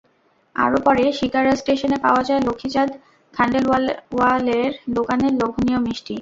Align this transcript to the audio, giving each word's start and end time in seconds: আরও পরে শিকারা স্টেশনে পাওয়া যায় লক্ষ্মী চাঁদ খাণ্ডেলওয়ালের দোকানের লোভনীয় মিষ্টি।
আরও 0.55 0.77
পরে 0.85 1.03
শিকারা 1.19 1.53
স্টেশনে 1.55 1.97
পাওয়া 2.05 2.21
যায় 2.27 2.41
লক্ষ্মী 2.41 2.69
চাঁদ 2.75 2.89
খাণ্ডেলওয়ালের 3.33 4.69
দোকানের 4.97 5.33
লোভনীয় 5.39 5.79
মিষ্টি। 5.85 6.15